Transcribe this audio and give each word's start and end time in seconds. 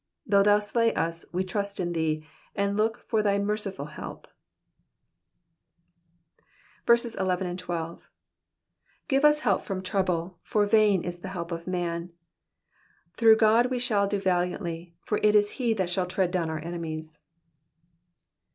Though 0.25 0.41
thou 0.41 0.57
slay 0.57 0.95
us, 0.95 1.27
we 1.31 1.43
will 1.43 1.47
trust 1.47 1.79
in 1.79 1.93
thee, 1.93 2.25
and 2.55 2.75
look 2.75 3.05
for 3.07 3.21
thy 3.21 3.37
merciful 3.37 3.85
help. 3.85 4.27
11 6.89 7.57
Give 9.07 9.23
us 9.23 9.39
help 9.41 9.61
from 9.61 9.83
trouble: 9.83 10.39
for 10.41 10.65
vain 10.65 11.03
is 11.03 11.19
the 11.19 11.27
help 11.37 11.51
of 11.51 11.67
man. 11.67 12.07
12 13.17 13.17
Through 13.17 13.35
God 13.37 13.65
we 13.67 13.77
shall 13.77 14.07
do 14.07 14.19
valiantly: 14.19 14.95
for 15.05 15.19
he 15.21 15.27
ii 15.35 15.35
is 15.71 15.77
that 15.77 15.89
shall 15.91 16.07
tread 16.07 16.31
down 16.31 16.49
our 16.49 16.57
enemies. 16.57 17.19